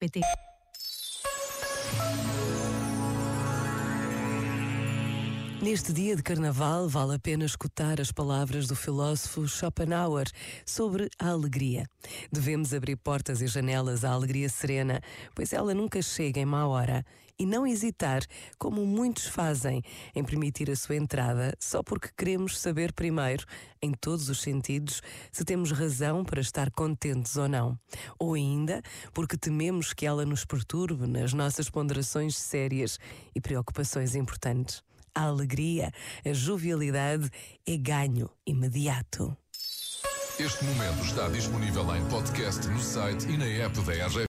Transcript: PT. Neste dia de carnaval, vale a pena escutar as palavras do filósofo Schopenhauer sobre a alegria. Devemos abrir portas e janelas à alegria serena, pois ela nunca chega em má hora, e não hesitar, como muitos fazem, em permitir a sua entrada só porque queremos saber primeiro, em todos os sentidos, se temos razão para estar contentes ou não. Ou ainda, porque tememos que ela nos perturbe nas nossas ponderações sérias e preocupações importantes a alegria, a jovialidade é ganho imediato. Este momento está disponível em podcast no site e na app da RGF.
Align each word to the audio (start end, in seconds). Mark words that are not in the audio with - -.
PT. 0.00 0.47
Neste 5.60 5.92
dia 5.92 6.14
de 6.14 6.22
carnaval, 6.22 6.88
vale 6.88 7.16
a 7.16 7.18
pena 7.18 7.44
escutar 7.44 8.00
as 8.00 8.12
palavras 8.12 8.68
do 8.68 8.76
filósofo 8.76 9.48
Schopenhauer 9.48 10.30
sobre 10.64 11.10
a 11.18 11.30
alegria. 11.30 11.84
Devemos 12.30 12.72
abrir 12.72 12.94
portas 12.94 13.42
e 13.42 13.48
janelas 13.48 14.04
à 14.04 14.12
alegria 14.12 14.48
serena, 14.48 15.00
pois 15.34 15.52
ela 15.52 15.74
nunca 15.74 16.00
chega 16.00 16.40
em 16.40 16.44
má 16.44 16.64
hora, 16.68 17.04
e 17.36 17.44
não 17.44 17.66
hesitar, 17.66 18.22
como 18.56 18.86
muitos 18.86 19.26
fazem, 19.26 19.82
em 20.14 20.22
permitir 20.22 20.70
a 20.70 20.76
sua 20.76 20.94
entrada 20.94 21.52
só 21.58 21.82
porque 21.82 22.10
queremos 22.16 22.56
saber 22.56 22.92
primeiro, 22.92 23.44
em 23.82 23.90
todos 23.92 24.28
os 24.28 24.40
sentidos, 24.40 25.02
se 25.32 25.44
temos 25.44 25.72
razão 25.72 26.24
para 26.24 26.40
estar 26.40 26.70
contentes 26.70 27.36
ou 27.36 27.48
não. 27.48 27.76
Ou 28.16 28.34
ainda, 28.34 28.80
porque 29.12 29.36
tememos 29.36 29.92
que 29.92 30.06
ela 30.06 30.24
nos 30.24 30.44
perturbe 30.44 31.08
nas 31.08 31.32
nossas 31.32 31.68
ponderações 31.68 32.36
sérias 32.36 32.96
e 33.34 33.40
preocupações 33.40 34.14
importantes 34.14 34.86
a 35.18 35.22
alegria, 35.22 35.92
a 36.24 36.32
jovialidade 36.32 37.28
é 37.66 37.76
ganho 37.76 38.30
imediato. 38.46 39.36
Este 40.38 40.64
momento 40.64 41.02
está 41.04 41.28
disponível 41.28 41.82
em 41.96 42.04
podcast 42.06 42.64
no 42.68 42.78
site 42.78 43.28
e 43.28 43.36
na 43.36 43.44
app 43.44 43.80
da 43.80 43.92
RGF. 44.06 44.26